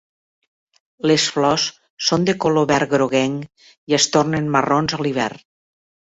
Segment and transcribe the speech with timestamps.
[1.11, 1.65] Les flors
[2.05, 3.63] són de color verd groguenc
[3.93, 5.47] i es tornen marrons a l'hivern.